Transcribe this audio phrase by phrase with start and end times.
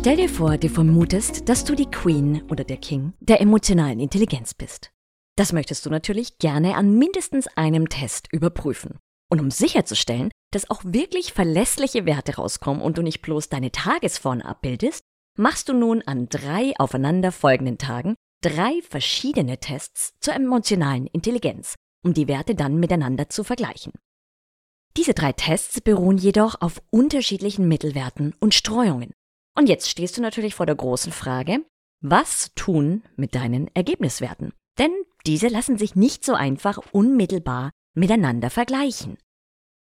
[0.00, 4.54] Stell dir vor, du vermutest, dass du die Queen oder der King der emotionalen Intelligenz
[4.54, 4.90] bist.
[5.36, 8.98] Das möchtest du natürlich gerne an mindestens einem Test überprüfen.
[9.30, 14.40] Und um sicherzustellen, dass auch wirklich verlässliche Werte rauskommen und du nicht bloß deine Tagesform
[14.40, 15.02] abbildest,
[15.36, 22.26] machst du nun an drei aufeinanderfolgenden Tagen drei verschiedene Tests zur emotionalen Intelligenz, um die
[22.26, 23.92] Werte dann miteinander zu vergleichen.
[24.96, 29.12] Diese drei Tests beruhen jedoch auf unterschiedlichen Mittelwerten und Streuungen.
[29.56, 31.64] Und jetzt stehst du natürlich vor der großen Frage,
[32.02, 34.52] was tun mit deinen Ergebniswerten?
[34.78, 34.92] Denn
[35.26, 39.18] diese lassen sich nicht so einfach unmittelbar miteinander vergleichen.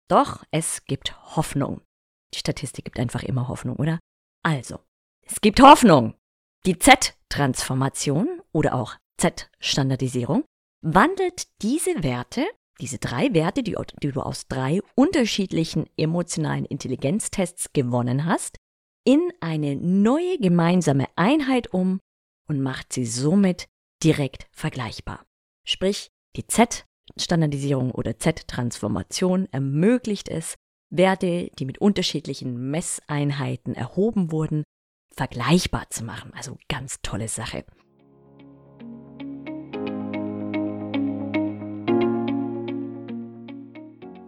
[0.08, 1.80] Doch es gibt Hoffnung.
[2.32, 3.98] Die Statistik gibt einfach immer Hoffnung, oder?
[4.42, 4.78] Also,
[5.22, 6.14] es gibt Hoffnung.
[6.64, 10.44] Die Z-Transformation oder auch Z-Standardisierung
[10.82, 12.44] wandelt diese Werte,
[12.80, 18.58] diese drei Werte, die, die, du aus drei unterschiedlichen emotionalen Intelligenztests gewonnen hast,
[19.06, 22.00] in eine neue gemeinsame Einheit um
[22.48, 23.68] und macht sie somit
[24.02, 25.24] direkt vergleichbar.
[25.64, 30.56] Sprich, die Z-Standardisierung oder Z-Transformation ermöglicht es,
[30.90, 34.64] Werte, die mit unterschiedlichen Messeinheiten erhoben wurden,
[35.14, 36.32] vergleichbar zu machen.
[36.34, 37.64] Also ganz tolle Sache.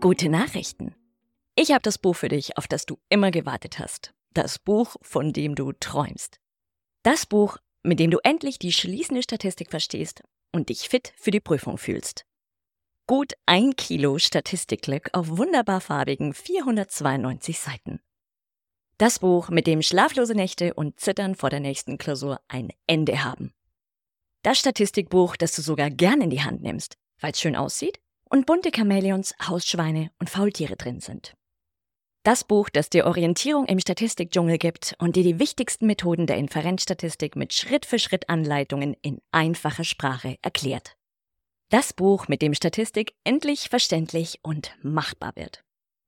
[0.01, 0.95] Gute Nachrichten.
[1.57, 4.15] Ich habe das Buch für dich, auf das du immer gewartet hast.
[4.35, 6.39] Das Buch, von dem du träumst.
[7.03, 11.41] Das Buch, mit dem du endlich die schließende Statistik verstehst und dich fit für die
[11.41, 12.25] Prüfung fühlst.
[13.07, 18.01] Gut ein Kilo Statistikglück auf wunderbar farbigen 492 Seiten.
[18.99, 23.55] Das Buch, mit dem schlaflose Nächte und Zittern vor der nächsten Klausur ein Ende haben.
[24.43, 28.45] Das Statistikbuch, das du sogar gern in die Hand nimmst, weil es schön aussieht und
[28.45, 31.38] bunte Chamäleons, Hausschweine und Faultiere drin sind.
[32.25, 37.37] Das Buch, das dir Orientierung im Statistikdschungel gibt und dir die wichtigsten Methoden der Inferenzstatistik
[37.37, 40.97] mit Schritt-für-Schritt-Anleitungen in einfacher Sprache erklärt.
[41.71, 45.63] Das Buch, mit dem Statistik endlich verständlich und machbar wird.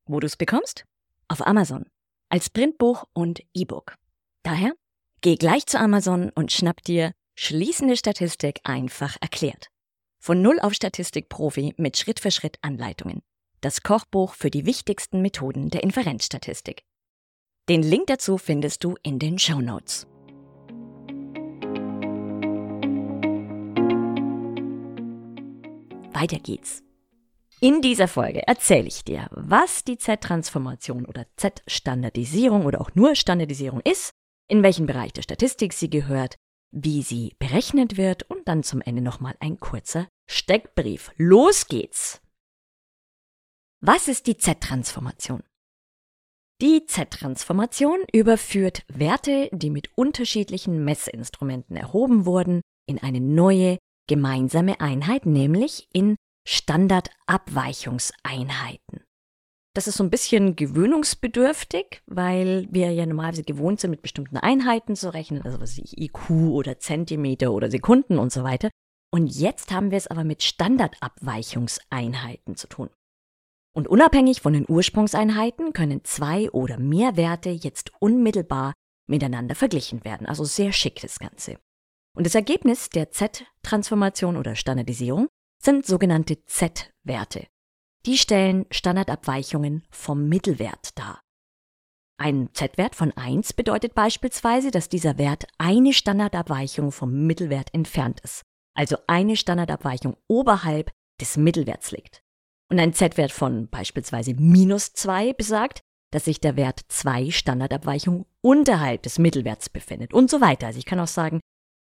[0.06, 0.84] Wo du es bekommst?
[1.28, 1.86] Auf Amazon.
[2.28, 3.94] Als Printbuch und E-Book.
[4.42, 4.72] Daher,
[5.20, 9.68] geh gleich zu Amazon und schnapp dir Schließende Statistik einfach erklärt.
[10.18, 13.22] Von Null auf Statistik-Profi mit Schritt-für-Schritt-Anleitungen
[13.60, 16.82] das Kochbuch für die wichtigsten Methoden der Inferenzstatistik.
[17.68, 20.06] Den Link dazu findest du in den Show Notes.
[26.12, 26.82] Weiter geht's.
[27.60, 33.80] In dieser Folge erzähle ich dir, was die Z-Transformation oder Z-Standardisierung oder auch nur Standardisierung
[33.82, 34.12] ist,
[34.48, 36.36] in welchen Bereich der Statistik sie gehört,
[36.72, 41.12] wie sie berechnet wird und dann zum Ende nochmal ein kurzer Steckbrief.
[41.16, 42.20] Los geht's!
[43.82, 45.42] Was ist die Z-Transformation?
[46.60, 55.24] Die Z-Transformation überführt Werte, die mit unterschiedlichen Messinstrumenten erhoben wurden, in eine neue gemeinsame Einheit,
[55.24, 59.02] nämlich in Standardabweichungseinheiten.
[59.74, 64.94] Das ist so ein bisschen gewöhnungsbedürftig, weil wir ja normalerweise gewohnt sind, mit bestimmten Einheiten
[64.94, 68.68] zu rechnen, also was ich IQ oder Zentimeter oder Sekunden und so weiter.
[69.10, 72.90] Und jetzt haben wir es aber mit Standardabweichungseinheiten zu tun.
[73.72, 78.72] Und unabhängig von den Ursprungseinheiten können zwei oder mehr Werte jetzt unmittelbar
[79.06, 80.26] miteinander verglichen werden.
[80.26, 81.58] Also sehr schick das Ganze.
[82.16, 85.28] Und das Ergebnis der Z-Transformation oder Standardisierung
[85.62, 87.46] sind sogenannte Z-Werte.
[88.06, 91.20] Die stellen Standardabweichungen vom Mittelwert dar.
[92.18, 98.42] Ein Z-Wert von 1 bedeutet beispielsweise, dass dieser Wert eine Standardabweichung vom Mittelwert entfernt ist,
[98.74, 102.22] also eine Standardabweichung oberhalb des Mittelwerts liegt.
[102.70, 105.80] Und ein Z-Wert von beispielsweise minus 2 besagt,
[106.12, 110.68] dass sich der Wert 2 Standardabweichungen unterhalb des Mittelwerts befindet und so weiter.
[110.68, 111.40] Also ich kann auch sagen,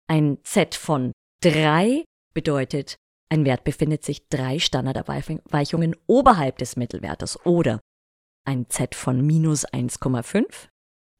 [0.08, 2.04] ein Z von 3
[2.34, 2.96] bedeutet,
[3.30, 7.80] ein Wert befindet sich drei Standardabweichungen oberhalb des Mittelwertes oder
[8.46, 10.68] ein Z von minus 1,5.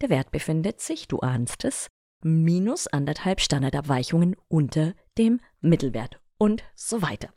[0.03, 1.89] Der Wert befindet sich, du ahnst es,
[2.23, 7.33] minus anderthalb Standardabweichungen unter dem Mittelwert und so weiter.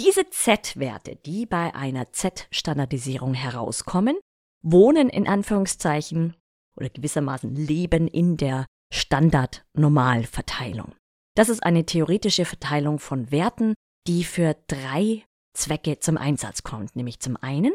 [0.00, 4.16] Diese Z-Werte, die bei einer Z-Standardisierung herauskommen,
[4.62, 6.36] wohnen in Anführungszeichen
[6.76, 10.94] oder gewissermaßen leben in der Standardnormalverteilung.
[11.34, 13.74] Das ist eine theoretische Verteilung von Werten,
[14.06, 15.24] die für drei
[15.54, 16.94] Zwecke zum Einsatz kommt.
[16.94, 17.72] Nämlich zum einen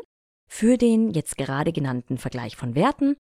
[0.49, 3.17] für den jetzt gerade genannten Vergleich von Werten.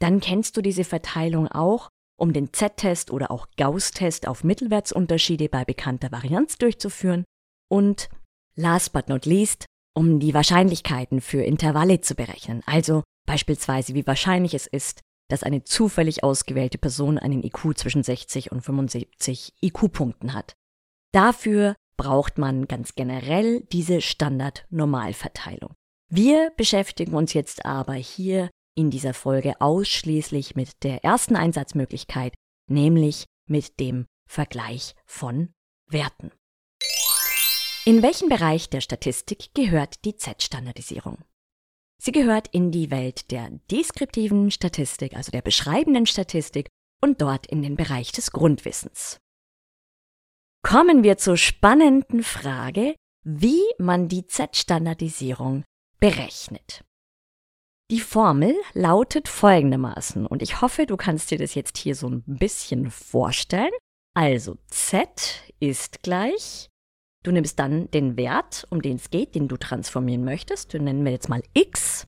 [0.00, 5.64] Dann kennst du diese Verteilung auch, um den Z-Test oder auch Gauss-Test auf Mittelwertsunterschiede bei
[5.64, 7.24] bekannter Varianz durchzuführen.
[7.68, 8.08] Und
[8.56, 12.62] last but not least, um die Wahrscheinlichkeiten für Intervalle zu berechnen.
[12.66, 18.52] Also beispielsweise, wie wahrscheinlich es ist, dass eine zufällig ausgewählte Person einen IQ zwischen 60
[18.52, 20.54] und 75 IQ-Punkten hat.
[21.12, 25.74] Dafür braucht man ganz generell diese Standard-Normalverteilung.
[26.10, 32.34] Wir beschäftigen uns jetzt aber hier in dieser Folge ausschließlich mit der ersten Einsatzmöglichkeit,
[32.68, 35.52] nämlich mit dem Vergleich von
[35.88, 36.32] Werten.
[37.86, 41.18] In welchen Bereich der Statistik gehört die Z-Standardisierung?
[42.02, 46.68] Sie gehört in die Welt der deskriptiven Statistik, also der beschreibenden Statistik
[47.02, 49.18] und dort in den Bereich des Grundwissens.
[50.62, 55.64] Kommen wir zur spannenden Frage, wie man die Z-Standardisierung
[56.00, 56.84] berechnet.
[57.90, 62.22] Die Formel lautet folgendermaßen, und ich hoffe, du kannst dir das jetzt hier so ein
[62.24, 63.72] bisschen vorstellen.
[64.14, 66.70] Also Z ist gleich
[67.24, 71.04] Du nimmst dann den Wert, um den es geht, den du transformieren möchtest, den nennen
[71.04, 72.06] wir jetzt mal x,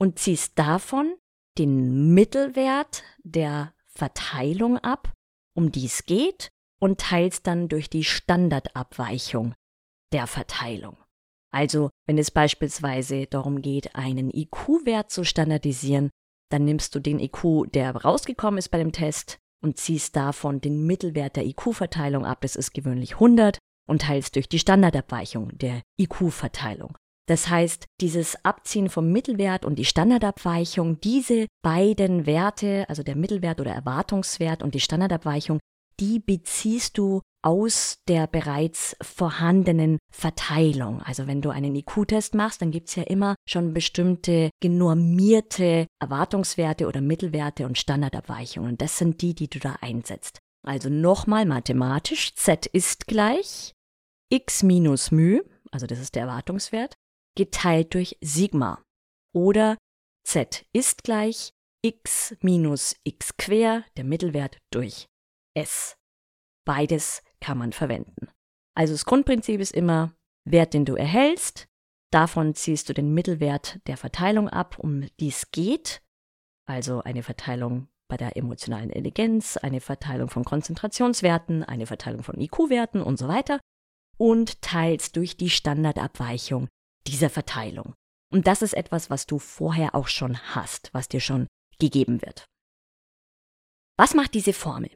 [0.00, 1.14] und ziehst davon
[1.58, 5.12] den Mittelwert der Verteilung ab,
[5.54, 6.48] um die es geht,
[6.80, 9.54] und teilst dann durch die Standardabweichung
[10.12, 10.96] der Verteilung.
[11.52, 16.08] Also, wenn es beispielsweise darum geht, einen IQ-Wert zu standardisieren,
[16.50, 20.86] dann nimmst du den IQ, der rausgekommen ist bei dem Test, und ziehst davon den
[20.86, 23.58] Mittelwert der IQ-Verteilung ab, das ist gewöhnlich 100,
[23.90, 26.96] und teils durch die Standardabweichung der IQ-Verteilung.
[27.26, 33.60] Das heißt, dieses Abziehen vom Mittelwert und die Standardabweichung, diese beiden Werte, also der Mittelwert
[33.60, 35.60] oder Erwartungswert und die Standardabweichung,
[36.00, 41.02] die beziehst du aus der bereits vorhandenen Verteilung.
[41.02, 47.00] Also wenn du einen IQ-Test machst, dann gibt's ja immer schon bestimmte genormierte Erwartungswerte oder
[47.00, 48.76] Mittelwerte und Standardabweichungen.
[48.76, 50.40] Das sind die, die du da einsetzt.
[50.66, 53.72] Also nochmal mathematisch, z ist gleich
[54.30, 55.40] x minus μ,
[55.70, 56.94] also das ist der Erwartungswert,
[57.36, 58.82] geteilt durch Sigma.
[59.34, 59.76] Oder
[60.26, 65.06] z ist gleich x minus x quer, der Mittelwert, durch
[65.56, 65.96] s.
[66.66, 68.28] Beides kann man verwenden.
[68.76, 70.14] Also das Grundprinzip ist immer,
[70.48, 71.66] Wert, den du erhältst,
[72.12, 76.02] davon ziehst du den Mittelwert der Verteilung ab, um die es geht,
[76.66, 83.02] also eine Verteilung bei der emotionalen Intelligenz, eine Verteilung von Konzentrationswerten, eine Verteilung von IQ-Werten
[83.02, 83.60] und so weiter
[84.20, 86.68] und teils durch die Standardabweichung
[87.06, 87.94] dieser Verteilung.
[88.30, 91.46] Und das ist etwas, was du vorher auch schon hast, was dir schon
[91.78, 92.44] gegeben wird.
[93.96, 94.90] Was macht diese Formel?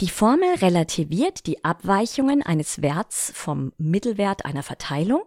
[0.00, 5.22] Die Formel relativiert die Abweichungen eines Werts vom Mittelwert einer Verteilung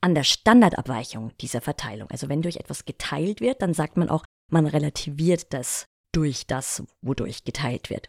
[0.00, 2.08] an der Standardabweichung dieser Verteilung.
[2.10, 6.84] Also wenn durch etwas geteilt wird, dann sagt man auch, man relativiert das durch das,
[7.02, 8.08] wodurch geteilt wird.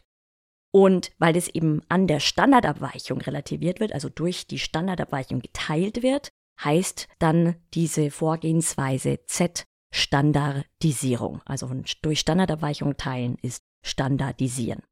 [0.74, 6.30] Und weil das eben an der Standardabweichung relativiert wird, also durch die Standardabweichung geteilt wird,
[6.64, 11.42] heißt dann diese Vorgehensweise Z-Standardisierung.
[11.46, 11.70] Also
[12.02, 14.84] durch Standardabweichung teilen ist standardisieren.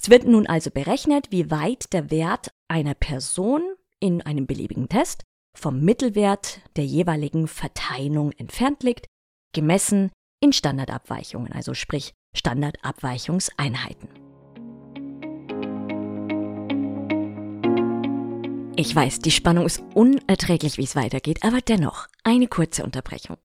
[0.00, 3.62] Es wird nun also berechnet, wie weit der Wert einer Person
[4.00, 5.24] in einem beliebigen Test
[5.56, 9.06] vom Mittelwert der jeweiligen Verteilung entfernt liegt,
[9.52, 14.27] gemessen in Standardabweichungen, also sprich Standardabweichungseinheiten.
[18.80, 23.36] Ich weiß, die Spannung ist unerträglich, wie es weitergeht, aber dennoch eine kurze Unterbrechung.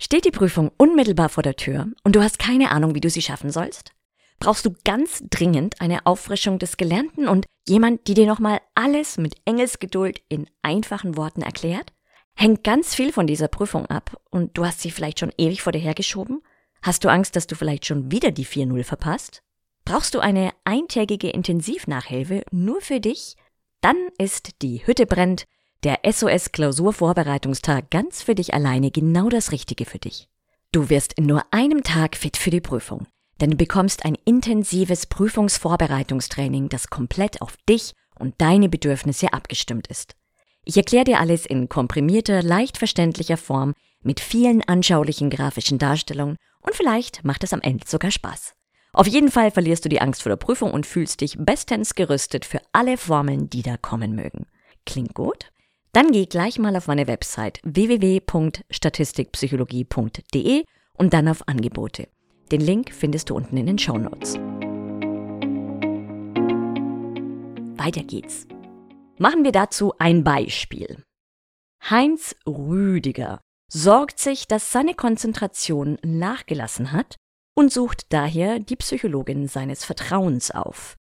[0.00, 3.22] Steht die Prüfung unmittelbar vor der Tür und du hast keine Ahnung, wie du sie
[3.22, 3.92] schaffen sollst?
[4.40, 9.36] Brauchst du ganz dringend eine Auffrischung des Gelernten und jemand, die dir nochmal alles mit
[9.44, 11.92] Engelsgeduld in einfachen Worten erklärt?
[12.34, 15.70] Hängt ganz viel von dieser Prüfung ab und du hast sie vielleicht schon ewig vor
[15.70, 16.42] dir hergeschoben?
[16.82, 19.40] Hast du Angst, dass du vielleicht schon wieder die 4-0 verpasst?
[19.84, 23.36] Brauchst du eine eintägige Intensivnachhilfe nur für dich?
[23.80, 25.44] Dann ist die Hütte brennt,
[25.84, 30.28] der SOS Klausurvorbereitungstag ganz für dich alleine genau das Richtige für dich.
[30.72, 33.06] Du wirst in nur einem Tag fit für die Prüfung,
[33.40, 40.16] denn du bekommst ein intensives Prüfungsvorbereitungstraining, das komplett auf dich und deine Bedürfnisse abgestimmt ist.
[40.64, 46.74] Ich erkläre dir alles in komprimierter, leicht verständlicher Form mit vielen anschaulichen grafischen Darstellungen und
[46.74, 48.54] vielleicht macht es am Ende sogar Spaß.
[48.92, 52.44] Auf jeden Fall verlierst du die Angst vor der Prüfung und fühlst dich bestens gerüstet
[52.44, 54.46] für alle Formeln, die da kommen mögen.
[54.86, 55.50] Klingt gut?
[55.92, 60.64] Dann geh gleich mal auf meine Website www.statistikpsychologie.de
[60.94, 62.08] und dann auf Angebote.
[62.50, 64.38] Den Link findest du unten in den Show Notes.
[67.88, 68.46] weiter geht's.
[69.18, 71.02] Machen wir dazu ein Beispiel.
[71.88, 73.40] Heinz Rüdiger
[73.72, 77.16] sorgt sich, dass seine Konzentration nachgelassen hat
[77.58, 80.94] und sucht daher die Psychologin seines Vertrauens auf.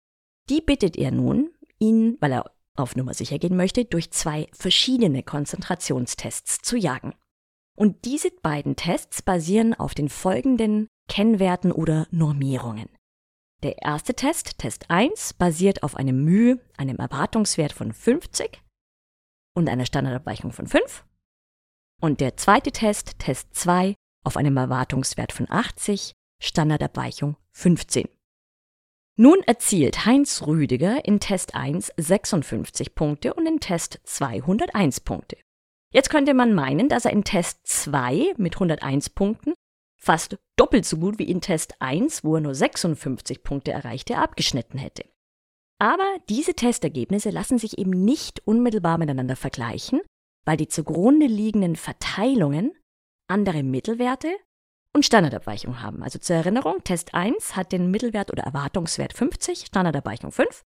[0.48, 5.22] Die bittet er nun, ihn, weil er auf Nummer sicher gehen möchte, durch zwei verschiedene
[5.22, 7.14] Konzentrationstests zu jagen.
[7.76, 12.88] Und diese beiden Tests basieren auf den folgenden Kennwerten oder Normierungen.
[13.62, 18.62] Der erste Test, Test 1, basiert auf einem Mühe, einem Erwartungswert von 50
[19.54, 21.04] und einer Standardabweichung von 5.
[22.00, 23.94] Und der zweite Test, Test 2,
[24.24, 28.08] auf einem Erwartungswert von 80, Standardabweichung 15.
[29.18, 35.38] Nun erzielt Heinz Rüdiger in Test 1 56 Punkte und in Test 2 101 Punkte.
[35.92, 39.54] Jetzt könnte man meinen, dass er in Test 2 mit 101 Punkten
[39.96, 44.78] fast doppelt so gut wie in Test 1, wo er nur 56 Punkte erreichte, abgeschnitten
[44.78, 45.04] hätte.
[45.78, 50.00] Aber diese Testergebnisse lassen sich eben nicht unmittelbar miteinander vergleichen,
[50.44, 52.72] weil die zugrunde liegenden Verteilungen
[53.28, 54.28] andere Mittelwerte
[54.96, 56.02] und Standardabweichung haben.
[56.02, 60.62] Also zur Erinnerung, Test 1 hat den Mittelwert oder Erwartungswert 50, Standardabweichung 5.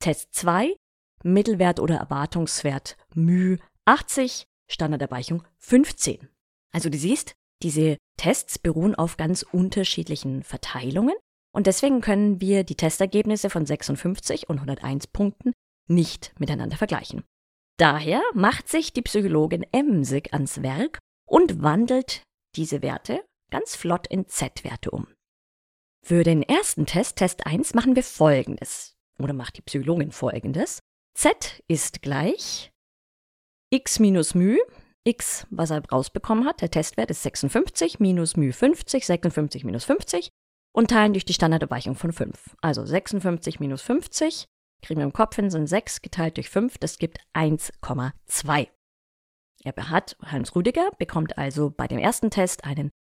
[0.00, 0.74] Test 2,
[1.22, 6.30] Mittelwert oder Erwartungswert μ 80, Standardabweichung 15.
[6.72, 11.14] Also du siehst, diese Tests beruhen auf ganz unterschiedlichen Verteilungen
[11.54, 15.52] und deswegen können wir die Testergebnisse von 56 und 101 Punkten
[15.88, 17.22] nicht miteinander vergleichen.
[17.78, 22.22] Daher macht sich die Psychologin Emsig ans Werk und wandelt
[22.56, 25.06] diese Werte ganz flott in Z-Werte um.
[26.02, 28.96] Für den ersten Test, Test 1, machen wir folgendes.
[29.18, 30.80] Oder macht die Psychologin folgendes.
[31.14, 32.70] Z ist gleich
[33.70, 34.58] x minus μ,
[35.04, 40.30] x, was er rausbekommen hat, der Testwert ist 56, minus μ 50, 56 minus 50
[40.72, 42.56] und teilen durch die Standardabweichung von 5.
[42.60, 44.46] Also 56 minus 50,
[44.82, 48.68] kriegen wir im Kopf hin, sind 6 geteilt durch 5, das gibt 1,2.
[49.66, 52.92] Er hat, Hans Rüdiger bekommt also bei dem ersten Test einen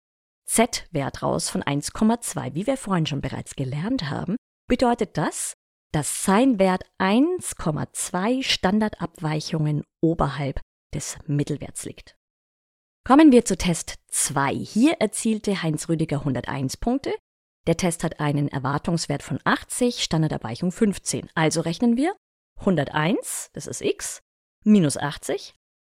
[0.47, 2.55] Z-Wert raus von 1,2.
[2.55, 4.35] Wie wir vorhin schon bereits gelernt haben,
[4.67, 5.53] bedeutet das,
[5.91, 10.59] dass sein Wert 1,2 Standardabweichungen oberhalb
[10.91, 12.15] des Mittelwerts liegt.
[13.05, 14.55] Kommen wir zu Test 2.
[14.55, 17.13] Hier erzielte Heinz Rüdiger 101 Punkte.
[17.67, 21.29] Der Test hat einen Erwartungswert von 80, Standardabweichung 15.
[21.35, 22.15] Also rechnen wir
[22.57, 24.23] 101, das ist x,
[24.63, 25.53] minus 80,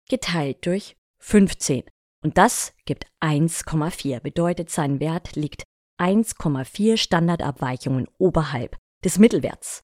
[0.09, 1.85] geteilt durch 15.
[2.23, 4.21] Und das gibt 1,4.
[4.21, 5.65] Bedeutet, sein Wert liegt
[6.01, 9.81] 1,4 Standardabweichungen oberhalb des Mittelwerts.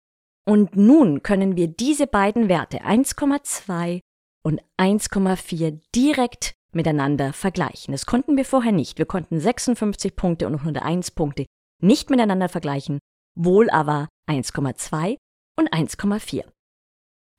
[0.46, 4.00] Und nun können wir diese beiden Werte 1,2
[4.42, 7.92] und 1,4 direkt miteinander vergleichen.
[7.92, 8.98] Das konnten wir vorher nicht.
[8.98, 11.46] Wir konnten 56 Punkte und 101 Punkte
[11.80, 12.98] nicht miteinander vergleichen,
[13.34, 15.16] wohl aber 1,2
[15.56, 16.44] und 1,4.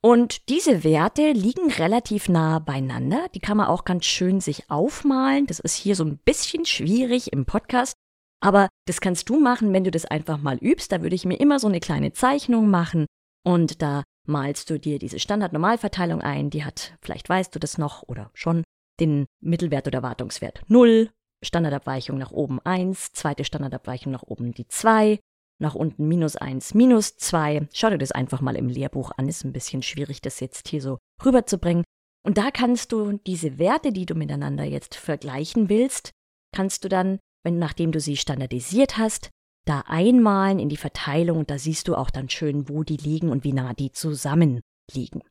[0.02, 3.26] Und diese Werte liegen relativ nah beieinander.
[3.34, 5.46] Die kann man auch ganz schön sich aufmalen.
[5.46, 7.94] Das ist hier so ein bisschen schwierig im Podcast.
[8.40, 10.92] Aber das kannst du machen, wenn du das einfach mal übst.
[10.92, 13.06] Da würde ich mir immer so eine kleine Zeichnung machen
[13.44, 16.50] und da malst du dir diese Standardnormalverteilung ein.
[16.50, 18.62] Die hat, vielleicht weißt du das noch oder schon,
[19.00, 21.10] den Mittelwert oder Wartungswert 0,
[21.44, 25.18] Standardabweichung nach oben 1, zweite Standardabweichung nach oben die 2,
[25.58, 27.68] nach unten minus 1, minus 2.
[27.72, 29.28] Schau dir das einfach mal im Lehrbuch an.
[29.28, 31.84] Ist ein bisschen schwierig, das jetzt hier so rüberzubringen.
[32.24, 36.10] Und da kannst du diese Werte, die du miteinander jetzt vergleichen willst,
[36.54, 39.30] kannst du dann, wenn nachdem du sie standardisiert hast,
[39.66, 43.30] da einmalen in die Verteilung und da siehst du auch dann schön, wo die liegen
[43.30, 44.60] und wie nah die zusammen
[44.92, 45.22] liegen.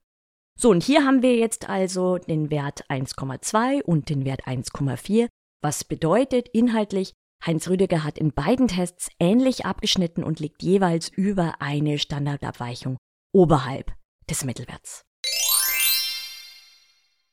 [0.58, 5.28] So, und hier haben wir jetzt also den Wert 1,2 und den Wert 1,4,
[5.62, 11.56] was bedeutet inhaltlich, Heinz Rüdiger hat in beiden Tests ähnlich abgeschnitten und liegt jeweils über
[11.60, 12.98] eine Standardabweichung
[13.34, 13.94] oberhalb
[14.30, 15.04] des Mittelwerts.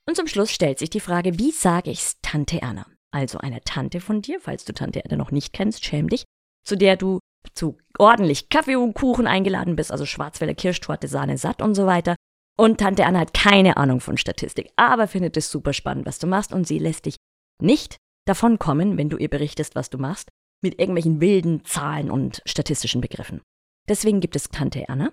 [0.07, 2.87] Und zum Schluss stellt sich die Frage, wie sage ich's Tante Erna?
[3.13, 6.25] Also einer Tante von dir, falls du Tante Erna noch nicht kennst, schäm dich,
[6.65, 7.19] zu der du
[7.55, 12.17] zu ordentlich Kaffee und Kuchen eingeladen bist, also Schwarzwälder Kirschtorte, Sahne satt und so weiter.
[12.59, 16.27] Und Tante Anna hat keine Ahnung von Statistik, aber findet es super spannend, was du
[16.27, 17.17] machst und sie lässt dich
[17.61, 20.29] nicht davon kommen, wenn du ihr berichtest, was du machst,
[20.63, 23.43] mit irgendwelchen wilden Zahlen und statistischen Begriffen.
[23.89, 25.11] Deswegen gibt es Tante Erna.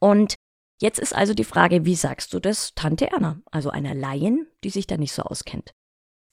[0.00, 0.34] Und
[0.80, 4.70] jetzt ist also die Frage, wie sagst du das Tante Erna, also einer Laien, die
[4.70, 5.72] sich da nicht so auskennt?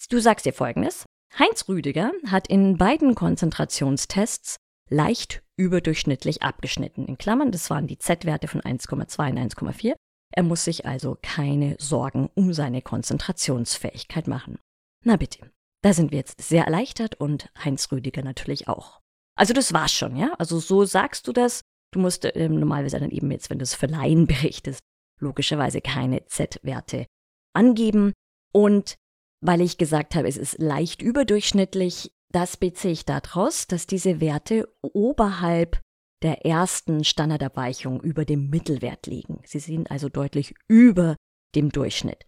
[0.09, 1.05] Du sagst ihr folgendes.
[1.37, 4.57] Heinz Rüdiger hat in beiden Konzentrationstests
[4.89, 7.05] leicht überdurchschnittlich abgeschnitten.
[7.05, 9.95] In Klammern, das waren die Z-Werte von 1,2 und 1,4.
[10.35, 14.59] Er muss sich also keine Sorgen um seine Konzentrationsfähigkeit machen.
[15.03, 15.51] Na bitte.
[15.83, 19.01] Da sind wir jetzt sehr erleichtert und Heinz Rüdiger natürlich auch.
[19.35, 20.33] Also das war's schon, ja?
[20.39, 21.61] Also so sagst du das.
[21.91, 24.79] Du musst äh, normalerweise dann eben jetzt, wenn du es für Laien berichtest,
[25.19, 27.05] logischerweise keine Z-Werte
[27.53, 28.13] angeben.
[28.53, 28.95] Und
[29.41, 34.73] weil ich gesagt habe, es ist leicht überdurchschnittlich, das beziehe ich daraus, dass diese Werte
[34.81, 35.81] oberhalb
[36.23, 39.41] der ersten Standardabweichung über dem Mittelwert liegen.
[39.45, 41.17] Sie sind also deutlich über
[41.55, 42.23] dem Durchschnitt.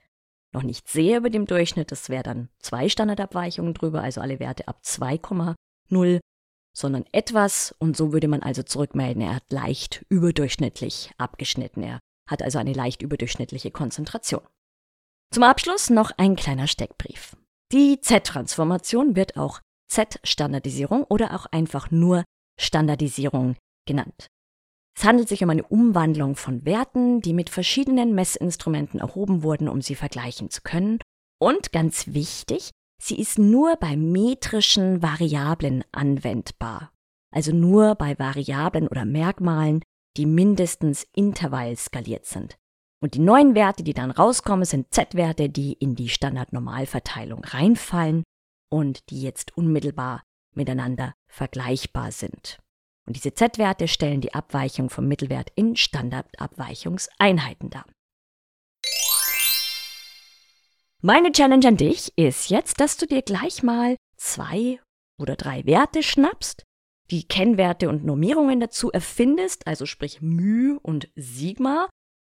[0.55, 4.69] Noch nicht sehr über dem Durchschnitt, das wäre dann zwei Standardabweichungen drüber, also alle Werte
[4.69, 6.21] ab 2,0,
[6.74, 12.41] sondern etwas und so würde man also zurückmelden, er hat leicht überdurchschnittlich abgeschnitten, er hat
[12.41, 14.47] also eine leicht überdurchschnittliche Konzentration.
[15.33, 17.35] Zum Abschluss noch ein kleiner Steckbrief.
[17.74, 19.59] Die Z-Transformation wird auch
[19.89, 22.24] Z-Standardisierung oder auch einfach nur
[22.57, 24.27] Standardisierung genannt.
[24.97, 29.81] Es handelt sich um eine Umwandlung von Werten, die mit verschiedenen Messinstrumenten erhoben wurden, um
[29.81, 30.99] sie vergleichen zu können.
[31.37, 32.71] Und ganz wichtig,
[33.01, 36.91] sie ist nur bei metrischen Variablen anwendbar.
[37.33, 39.81] Also nur bei Variablen oder Merkmalen,
[40.15, 42.55] die mindestens intervallskaliert sind.
[43.01, 48.23] Und die neuen Werte, die dann rauskommen, sind Z-Werte, die in die Standardnormalverteilung reinfallen
[48.71, 50.23] und die jetzt unmittelbar
[50.53, 52.59] miteinander vergleichbar sind.
[53.07, 57.85] Und diese Z-Werte stellen die Abweichung vom Mittelwert in Standardabweichungseinheiten dar.
[61.01, 64.79] Meine Challenge an dich ist jetzt, dass du dir gleich mal zwei
[65.19, 66.63] oder drei Werte schnappst,
[67.12, 71.88] die Kennwerte und Normierungen dazu erfindest, also sprich μ und Sigma,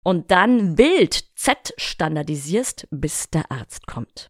[0.05, 4.29] und dann wild Z standardisierst, bis der Arzt kommt.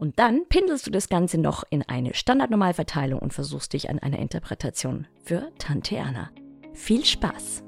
[0.00, 4.18] Und dann pindelst du das Ganze noch in eine Standardnormalverteilung und versuchst dich an einer
[4.18, 6.30] Interpretation für Tante Anna.
[6.72, 7.62] Viel Spaß!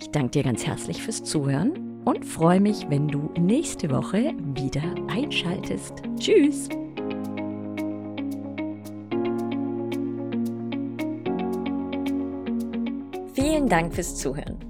[0.00, 4.94] Ich danke dir ganz herzlich fürs Zuhören und freue mich, wenn du nächste Woche wieder
[5.08, 5.94] einschaltest.
[6.20, 6.68] Tschüss!
[13.34, 14.69] Vielen Dank fürs Zuhören.